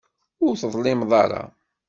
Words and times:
Ur 0.45 0.53
teḍlimeḍ 0.61 1.11
ara. 1.23 1.41